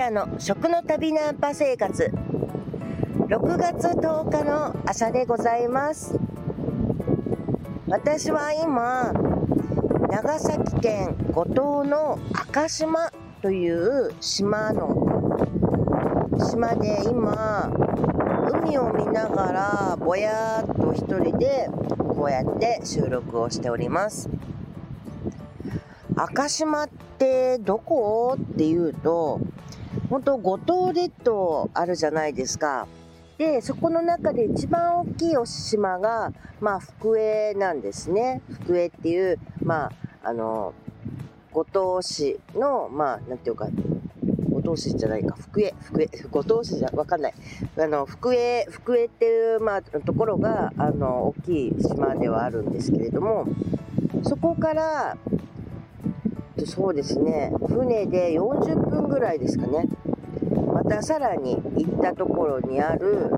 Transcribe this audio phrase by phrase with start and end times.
[0.00, 2.10] ちゃんの食の旅ナンパ生活。
[3.28, 6.18] 6月10日の朝でございます。
[7.86, 9.12] 私は今
[10.08, 15.68] 長崎県五島の赤島という島の
[16.50, 17.70] 島で今
[18.62, 24.30] 海を見ながらぼやーっと一人でこうやって収録をしております。
[26.16, 28.38] 赤島ってどこ？
[28.40, 29.40] っていうと
[30.10, 32.88] 本当五島列島あるじゃないですか。
[33.38, 38.42] でそこの中で一番大きいお島が、まあ、福江なんですね。
[38.50, 39.92] 福江っていうまあ
[40.24, 40.74] あの
[41.52, 43.68] 五島市のまあなんていうか
[44.50, 45.36] 五島市じゃないか。
[45.38, 47.34] 福江福江五島市じゃわかんない。
[47.78, 53.46] あの福江福江っていう、まあ、ところがあの大きい島ではあるんですけれども
[54.24, 55.16] そこから
[56.66, 57.52] そうですね。
[57.68, 59.88] 船で40分ぐらいですかね。
[60.90, 63.30] たさらに行ったところにある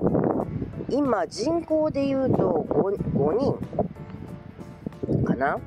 [0.89, 3.59] 今人口でいうと 5, 5
[5.07, 5.59] 人かな？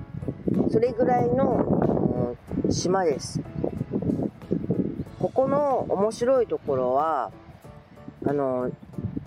[0.73, 3.41] それぐらいの、うん、島です。
[5.21, 7.31] ここの面白いところは
[8.27, 8.73] あの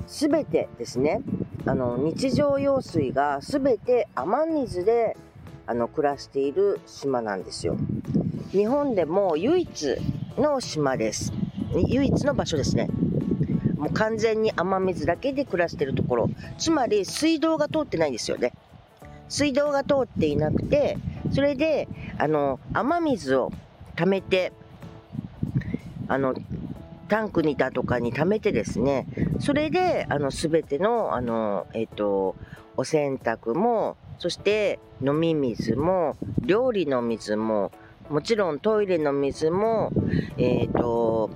[0.08, 1.22] 全てですね。
[1.66, 5.16] あの日常用水が全て雨水で
[5.66, 7.78] あの暮らしている島なんですよ。
[8.52, 9.96] 日本でも唯一
[10.38, 11.32] の島です。
[11.74, 12.88] 唯一の場所ですね。
[13.78, 16.30] もう完全に雨水だけで暮らしてるところ。
[16.58, 18.54] つまり水道が通ってないんですよね。
[19.30, 20.98] 水道が通っていなくて
[21.32, 23.52] それであの雨水を
[23.96, 24.52] 溜めて
[26.08, 26.34] あの
[27.08, 29.06] タンクにだとかに溜めてですね。
[29.40, 32.36] それであの全てのあの、えっと、
[32.78, 37.72] お洗濯もそして飲み水も料理の水も
[38.10, 39.92] もちろんトイレの水も、
[40.38, 41.30] えっ、と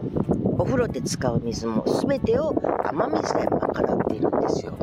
[0.57, 4.78] お風呂で使う水も全てを雨水で賄っているんですよ。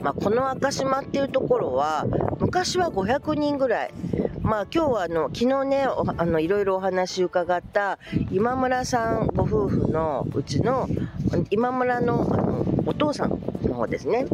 [0.00, 2.06] まあ、この赤島っていうところは
[2.38, 3.94] 昔は500人ぐらい
[4.42, 7.98] まあ今日はあの昨日ねあのいろいろお話伺った
[8.30, 10.86] 今村さんご夫婦のうちの
[11.48, 13.30] 今村のあのお父さん
[13.62, 14.26] の方ですね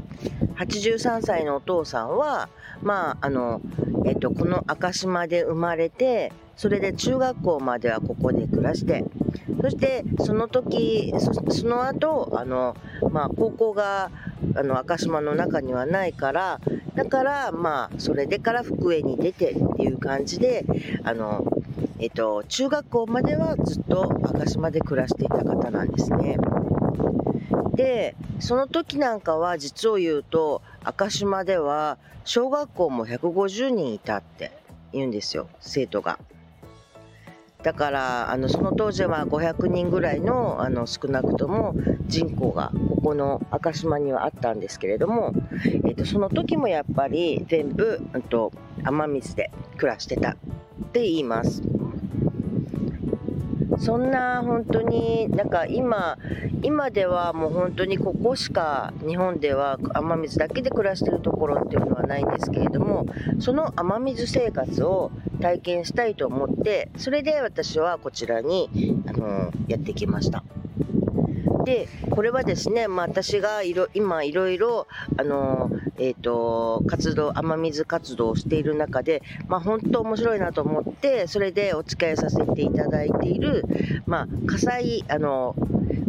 [0.61, 2.49] 83歳のお父さんは
[2.83, 3.63] まああの
[4.05, 9.05] えっとこの赤島で生まれてそれで中学校まではここで暮らして
[9.63, 11.13] そしてその時
[11.51, 12.77] その後あの
[13.11, 14.11] まあ高校が
[14.55, 16.61] あの赤島の中にはないから
[16.95, 20.65] だからまあそれでから福江に出てっていう感じで
[21.05, 21.47] あの
[21.99, 26.37] えっと中学校まではずっと赤島で暮らしていた方なんですね。
[27.81, 34.53] でその時なんかは実を言うと赤島では小学校も150人いたって
[34.93, 36.19] 言うんですよ生徒が。
[37.63, 41.75] だからあのその当時は500人ぐらいのあの少なくとも
[42.07, 48.53] 人口がここの赤島にはあったんですけれども、えー、とその時もやっぱり全部、うん、と
[48.85, 50.37] 雨水で暮らしてたっ
[50.93, 51.63] て言います。
[53.81, 56.19] そんな本当になんか今
[56.63, 63.07] 今ではもう本当にここしか日本では雨水だけで暮らしてるところっていうのはないんですけれども
[63.41, 65.11] その雨水生活を
[65.41, 68.69] 体験したいと思ってそれで私はこちらに
[69.07, 70.45] あのやってきました。
[71.65, 83.65] でこれはですね、まあ、私がいろ今いろいろあの、えーと、活動雨水活動をしている中で、まあ、本当面白いなと思ってそれでお付き合いさせていただいている、
[84.07, 85.55] まあ、笠井あの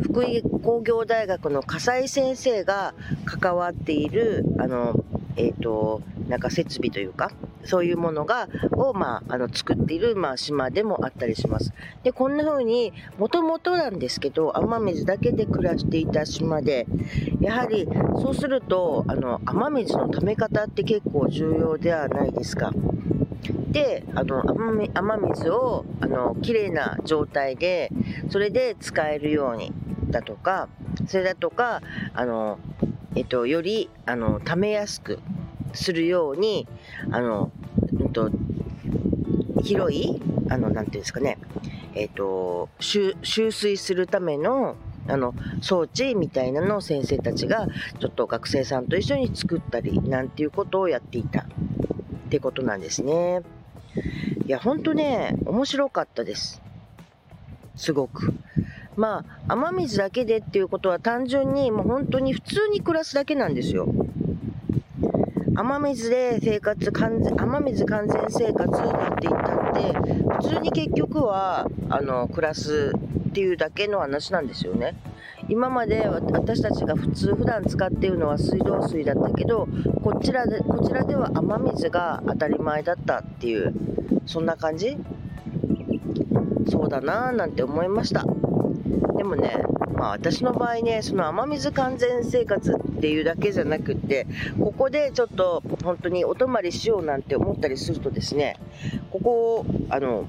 [0.04, 2.94] 福井工業大学の笠井先生が
[3.26, 5.04] 関わっているあの、
[5.36, 7.30] えーとなんか設備というか
[7.66, 11.74] そういうものが、を、まあ、あの、作っている、まあ、島でもあったりします。
[12.04, 16.86] で、こんな風に、もともとなんですけど、雨水だけで暮らしていた島で、
[17.40, 17.88] やはり、
[18.22, 22.72] そうすると、あの、雨水の溜め方って結構重要ではないですか。
[23.72, 24.44] で、あの、
[24.94, 27.90] 雨水を、あの、綺麗な状態で、
[28.30, 29.72] それで使えるように、
[30.09, 30.68] だとか、
[31.08, 31.82] それだとか、
[32.14, 32.59] あの、
[33.16, 35.20] えっと、より、あの、溜めやすく、
[35.73, 36.68] するように、
[37.12, 37.52] あの、
[38.00, 38.29] うんと、
[39.64, 41.38] 広い、あの、なんていうんですかね、
[41.94, 43.16] えっ、ー、と、集
[43.52, 44.76] 水するための、
[45.08, 47.68] あの、装置みたいなのを先生たちが、
[48.00, 51.46] ちょっと学生さんと一緒に作ったり、なんていうことをやっていたっ
[52.29, 53.41] てことなんですね。
[54.46, 56.62] いや、ほんとね、面白かったです。
[57.76, 58.34] すごく。
[58.96, 63.88] まあ、雨水だけでっていうことは単純にもう本当に普通に暮らすだけなんですよ。
[65.56, 69.94] 雨水で生活、完全、雨水完全生活なんて言ったって
[70.48, 72.94] 普通に結局はあの暮らす
[73.30, 74.96] っていうだけの話なんですよね。
[75.50, 79.68] 今まで私たちが普通普段使っているのは水道水だったけど
[80.02, 83.74] こちらでこちらでは雨水が当たり前だったっていう
[84.26, 84.97] そんな感じ？
[86.70, 88.24] そうだなーなんて思いました
[89.18, 89.58] でもね
[90.02, 94.26] まあ私の場合ねその雨水完全生活っていうだけじゃなくって
[94.58, 98.58] ここでちょっと本当にお泊まりしようなんて思ったりするとですね
[99.12, 100.26] ここあの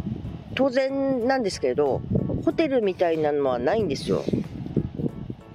[0.54, 2.02] 当然なんですけれど
[2.44, 4.22] ホテルみたいなのはないんですよ。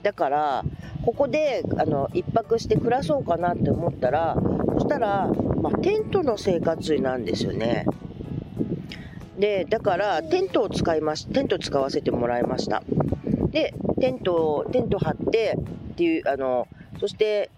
[0.01, 0.65] だから
[1.05, 4.35] ここであの1泊して暮らそうかなって思ったら
[4.73, 5.27] そしたら、
[5.61, 7.85] まあ、テントの生活なんですよね。
[9.37, 12.81] でだからテントを使いましテント使わせてもらいました。
[13.57, 15.57] でテントテント張って
[15.93, 16.67] っていうあの
[16.99, 17.49] そして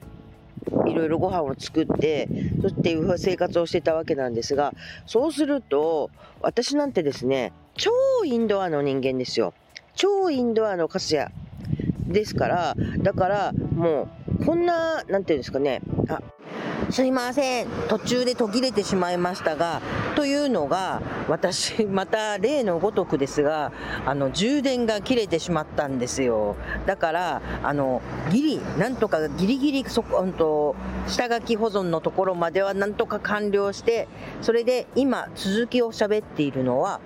[0.86, 2.30] いろいろご飯を作って
[2.62, 4.74] そして生活をしてたわけなんですが
[5.06, 6.10] そうすると
[6.42, 7.92] 私なんてですね超
[8.25, 9.54] インドアの人間ですよ。
[9.96, 11.31] 超インドアのカスヤ
[12.07, 14.10] ですから、だからもう、
[14.46, 16.22] こんな、なんていうんですかね、あ、
[16.90, 19.82] すいません、途中で途切れてしまいましたが、
[20.16, 23.72] というのが、私、また例のごとくですが、
[24.06, 26.56] あの、充電が切れてしまったんですよ。
[26.86, 28.02] だから、あの、
[28.32, 30.76] ギリ、なんとかギリギリ、そこ、うんと、
[31.08, 34.08] 下書き保存のところまではなんとか完了して、
[34.42, 37.02] それで今、続きを喋っているのは、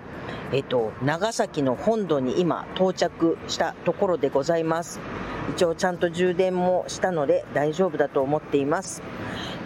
[0.52, 5.00] えっと、長崎の本土に今到着したところでございます。
[5.50, 9.02] 一応ちゃんと充電もしたので大丈夫だと思っています。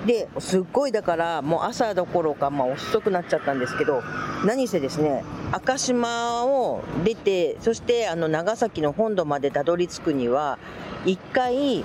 [0.06, 4.02] で、すっごいだからもう朝どころか、まあ遅くなっちゃったんですけど、
[4.44, 10.58] 何せですね、赤島を出て、そしてあの長崎の本土までたどり着くには、
[11.04, 11.84] 一回、えっ、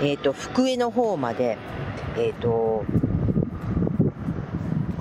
[0.00, 1.58] ー、と、福江の方まで、
[2.16, 2.84] えっ、ー、と、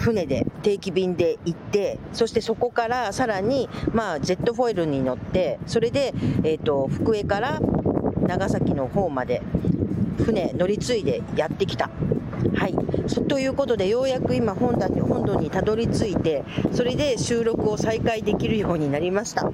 [0.04, 6.14] 船で定期便で行ってそしてそこからさらに、まあ、ジェットフォイルに乗ってそれで、
[6.44, 7.62] えーと、福江から
[8.28, 9.42] 長崎の方まで
[10.24, 11.90] 船乗り継いでやってきた。
[12.56, 12.76] はい、
[13.28, 19.52] ということでようやく今本土に本土にたどり着いてそれで収録を再開できるようになりました。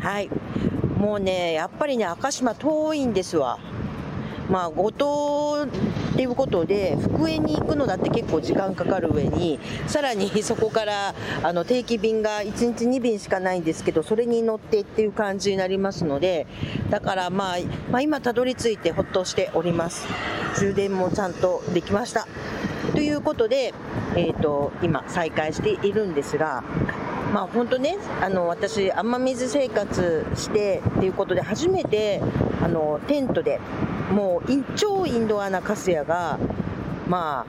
[0.00, 0.30] はい
[0.98, 3.58] もうねやっぱりね赤島遠いんですわ
[4.50, 5.68] まあ、五島っ
[6.16, 16.46] ていうことで福江に行くのだって結構時間かかる上にさらに そこからあの定期便が1日2便しかないんですけどそれに乗ってっていう感じになりますので
[16.90, 17.56] だから、まあ、
[17.90, 20.06] まあ、今たどり着いてほっとしております。
[20.58, 22.26] 充電もちゃんとできました。
[22.92, 23.72] ということで、
[24.16, 26.64] えーと今再開しているんですが
[27.32, 32.20] まあ本当ね、あの私、雨水生活してっていうことで、初めて
[32.60, 33.60] あのテントで、
[34.10, 36.38] もう超インドアなカスヤが、
[37.08, 37.46] ま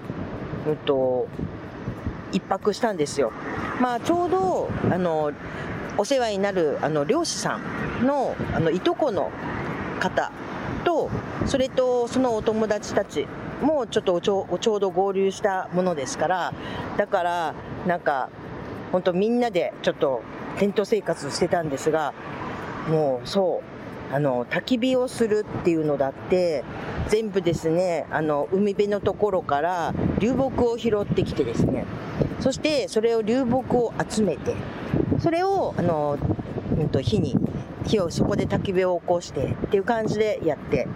[0.66, 1.28] あ、うんと、
[2.32, 3.32] 一泊したんですよ。
[3.80, 5.32] まあちょうど、あの、
[5.98, 7.60] お世話になるあの漁師さ
[8.02, 9.30] んのあのいとこの
[10.00, 10.32] 方
[10.84, 11.10] と、
[11.46, 13.28] それとそのお友達たち
[13.62, 16.54] もちょっとちょちょうど合流したものですから、
[16.98, 17.54] だから、
[17.86, 18.30] なんか、
[18.92, 20.22] 本当みんなでちょっと
[20.58, 22.14] テント生活してたんですが、
[22.90, 23.71] もうそう、
[24.12, 26.66] あの、焚き火をするっていうのだって、
[27.08, 31.86] 全部ですね、あの、海辺のところから流木を拾ってきてですね、
[32.42, 34.54] そしてそれを流木を集めて、
[35.22, 36.18] それを、あの、
[36.78, 37.36] うんと、火に、
[37.86, 40.88] 火をそこで焚き火を起こしてっていう感じでやって、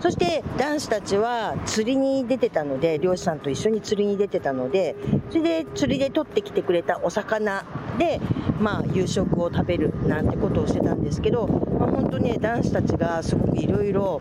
[0.00, 4.96] そして男子たちは釣りに出てたので、漁師さんと一緒に釣りに出てたので、
[5.30, 7.64] それで釣りで取ってきてくれたお魚
[7.98, 8.20] で、
[8.60, 14.20] まあ夕食を食べるなんてことをしてたんですけど、まあ、本当ね、男子たちがすごくいろいろ、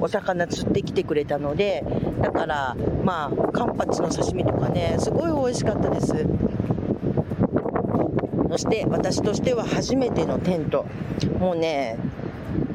[0.00, 1.84] お魚釣ってきてくれたので、
[2.22, 6.26] だから、まあ、カンパチの刺身とかね、すごい美味しかったです。
[8.60, 10.86] して私としては初めてのテント。
[11.38, 11.96] もうね、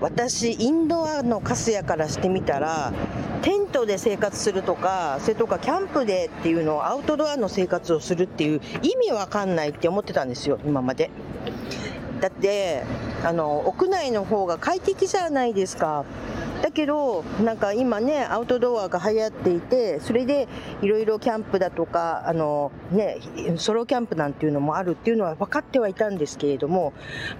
[0.01, 2.93] 私インドアのカスヤからしてみたら
[3.41, 11.09] テントで生活するとかそれとかキャンプでっていうのをアウトドアの生活をするっていう意味わかんないって思ってたんですよ今まで
[12.21, 12.83] だって
[13.23, 16.05] あの屋内の方が快適じゃないですか
[16.65, 20.47] だけどなんか今ねアウトドアが流行っていてそれで
[20.81, 23.19] いろいろキャンプだとかあの、ね、
[23.57, 26.93] ソロキャンプなんていうのもあるっていうのは分かってはいたんですけれども、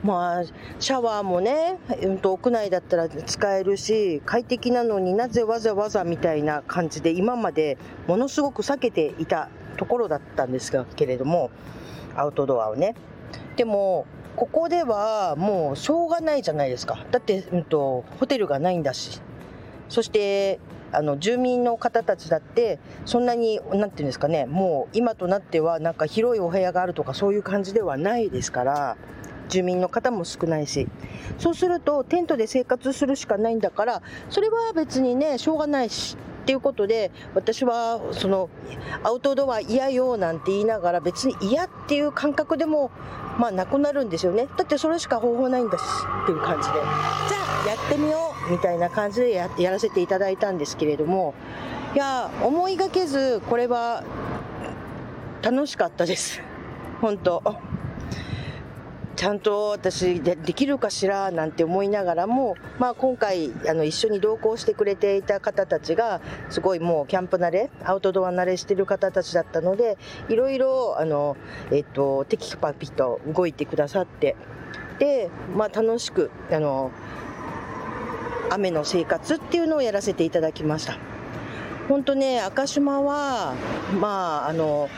[0.03, 0.44] まあ、
[0.77, 11.50] シャワーもね、うん、と屋内だったら使えるし快適なのになぜわざわざみたいな感じで今までものすごく避けていたところだったんですけれども
[12.15, 12.94] アウトドアをね。
[13.55, 17.05] でもここではもうしょうがないじゃないですか。
[17.11, 19.21] だって、うんと、ホテルがないんだし。
[19.87, 20.59] そして、
[20.91, 28.97] あの住民の方たちだってそんなに何て言うんですかねもう今となってはなんか広いお部屋があるとかそういう感じではないですから
[29.49, 30.87] 住民の方も少ないし
[31.37, 38.51] そうするとテントで生活するしかないんだからそれは別にねしょうがないしっていうことで私はその
[39.01, 42.91] アウトドア嫌よなんて言いながら別に嫌っていう感覚でも
[43.39, 44.47] まあなくなるんですよね。
[44.55, 46.73] だってそれしか方法ないんだしっていう感じで。
[46.75, 46.83] じゃ
[47.65, 51.33] あやってみようみたいな感じでややらせていただいたんですけれども
[51.95, 54.03] いや思いがけずこれは
[55.41, 56.43] 楽しかったです。
[57.01, 57.41] 本当。
[59.15, 71.38] ちゃんと私でできるかしらなんて思いながらも、まあ、今回あの一緒に同行してくれていた方たちがすごいもうキャンプ慣れアウトドア慣れしてる方たちだったのでいろいろあの、
[71.72, 74.36] えっと、テキパキと動いてくださって
[75.00, 76.91] で、まあ、楽しくあの
[78.50, 81.14] 雨の生活っていうのをやらせていただきました。
[81.87, 83.53] 本当ね、赤島は、
[83.99, 84.89] まあ、あの、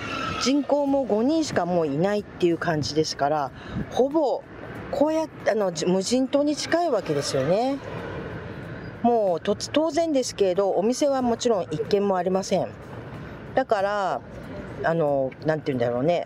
[0.42, 3.52] 人口も5人しかもういないっていう感じですから、
[3.92, 4.44] ほぼ、
[4.92, 7.78] こうやってあの無人島に近いわけですよね。
[9.04, 12.70] もう当然ですけれど、お店はもちろん一軒もありません。
[13.54, 14.22] だから、
[14.84, 16.26] あの、なんて言うんだろうね、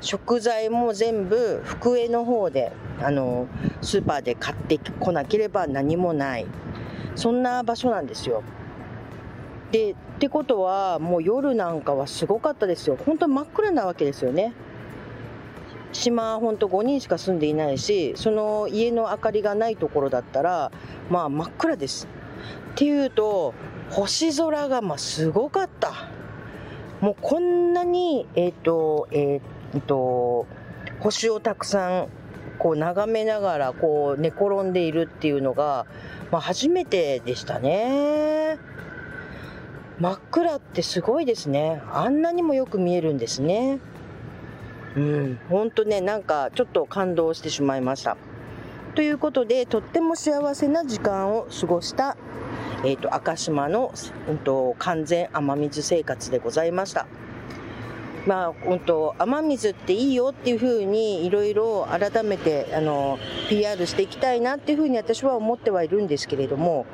[0.00, 3.46] 食材も全部福江の方で、あの、
[3.80, 6.46] スーパーで買ってこなければ何もない。
[7.14, 8.42] そんな場所なんですよ。
[9.74, 12.96] でってことはもう夜なんかはすごかったですよ。
[13.04, 14.52] 本当真っ暗なわけですよね。
[15.92, 20.70] 島本当5人しか住んでいないしその家の明かりがないところだったら
[21.10, 22.06] まあ真っ暗です。
[22.74, 23.52] っていうと
[23.90, 25.92] 星空がまあすごかった。
[27.00, 29.40] もうこんなにえっ、ー、とえ
[29.76, 30.46] っ、ー、と
[31.00, 32.08] 星をたくさん
[32.60, 35.86] こう眺めながらこう寝転んでいるっていうのが、
[36.30, 38.60] まあ、初めてでしたね。
[40.00, 41.80] 真っ暗ってすごいですね。
[41.92, 43.78] あんなにもよく見えるんですね。
[44.96, 48.16] うんほんとねなんかちょっと感動してしまいました。
[48.94, 52.16] ということでとっても幸せな時間を過ごした
[52.84, 53.94] えーと、赤島の、
[54.28, 57.06] うんと、完全雨水生活でございました。
[58.26, 63.18] まあ、本当雨水っていいよっていうふうにいろいろ改めてあの
[63.50, 66.86] PR していきたいなっていうふうに私は思ってはいるんですけれども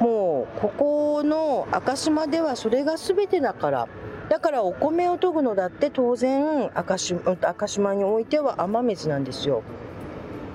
[0.00, 3.88] もうここの赤島ではそれが全てだから。
[4.28, 9.62] だからお米を研ぐのだって当然赤島赤島においては雨水なんですよ。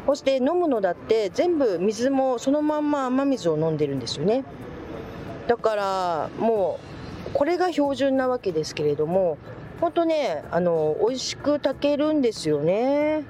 [0.06, 4.44] そして飲むのだって全部水もそのまんま雨水を飲んでるんですよね。
[5.48, 6.80] だからも
[7.28, 9.40] うこれが標準なわけですけれども
[9.82, 13.24] 本当ねあの美味しく炊けるんですよね。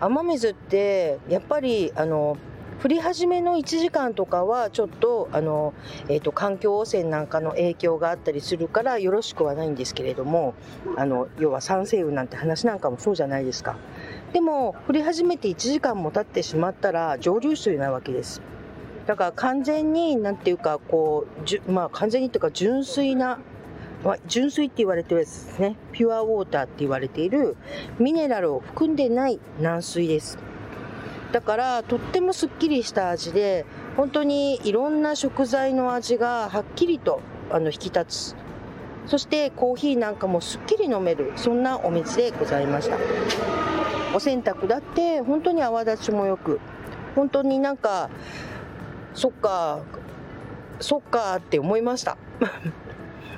[0.00, 2.38] 雨水ってやっぱりあの
[2.82, 5.72] 降り始めの1時間とかはちょっとあの、
[6.08, 10.54] えーと、環境汚染なんかの影響があったりするからよろしくはないんですけれども
[10.96, 13.76] あの要は酸性雨なんて話なんかもそうじゃないですか
[14.32, 18.42] でも降り始めて1時間も経ってしまったら蒸留水なわけです
[19.06, 23.38] だから完全になんていうかこうじゅまあ完全にというか純粋な、
[24.26, 25.76] 純水って言われてるやつですね。
[25.92, 27.56] ピュアウォーターって言われている
[27.98, 30.38] ミネラルを含んでない軟水です。
[31.34, 38.36] だからとってもすっきりした味で本当にいろんな食材の味がはっきりとあの引き立つ。
[39.08, 42.98] そしてコーヒーなんかもすっきり飲めるそんなお水でございました。
[44.14, 46.60] お洗濯だって本当に泡立ちもよく
[47.16, 48.10] 本当になんか
[49.12, 49.80] そっか
[50.78, 52.16] そっかって思いました。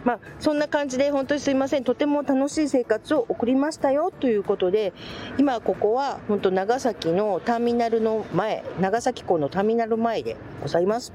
[0.07, 1.85] まあ、そんな感じで本当にすいません。
[1.85, 4.93] とても楽しい生活を送りましたよということで、
[5.37, 11.13] 今ここは本当長崎のターミナルの前、長崎港のターミナル前でございます。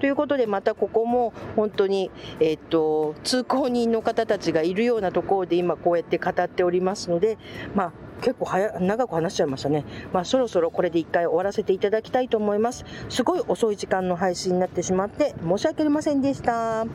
[0.00, 2.10] ということでまたここも本当に、
[2.40, 7.38] えっと通行人の方たちがいるようなところで今こうやって語っておりますので、
[7.74, 9.84] まあ、結構早長く話しちゃいましたね。
[10.12, 12.84] まあ、そろそろこれで一回終わらせていただきたいと思います。
[13.08, 16.86] すごい遅い時間の配信になってしまって申し訳ありませんでした。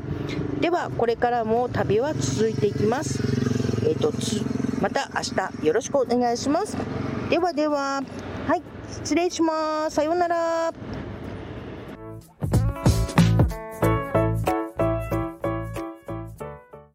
[0.62, 3.22] では、これからも旅は続いていきます。
[3.86, 4.12] えっ、ー、と、
[4.82, 5.22] また明
[5.62, 6.78] 日よろしくお願いします。
[7.30, 8.02] ではでは、
[8.48, 9.96] はい、失礼します。
[9.96, 10.97] さようなら。